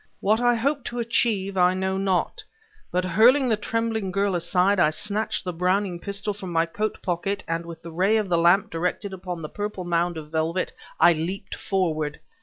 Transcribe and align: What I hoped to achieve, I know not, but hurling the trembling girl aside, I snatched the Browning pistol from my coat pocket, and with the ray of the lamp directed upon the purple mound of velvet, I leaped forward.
What 0.19 0.39
I 0.41 0.55
hoped 0.55 0.85
to 0.87 0.97
achieve, 0.97 1.57
I 1.59 1.75
know 1.75 1.95
not, 1.95 2.43
but 2.91 3.05
hurling 3.05 3.47
the 3.49 3.55
trembling 3.55 4.11
girl 4.11 4.33
aside, 4.33 4.79
I 4.79 4.89
snatched 4.89 5.43
the 5.43 5.53
Browning 5.53 5.99
pistol 5.99 6.33
from 6.33 6.51
my 6.51 6.65
coat 6.65 6.99
pocket, 7.03 7.43
and 7.47 7.67
with 7.67 7.83
the 7.83 7.91
ray 7.91 8.17
of 8.17 8.27
the 8.27 8.35
lamp 8.39 8.71
directed 8.71 9.13
upon 9.13 9.43
the 9.43 9.47
purple 9.47 9.83
mound 9.83 10.17
of 10.17 10.31
velvet, 10.31 10.73
I 10.99 11.13
leaped 11.13 11.53
forward. 11.53 12.19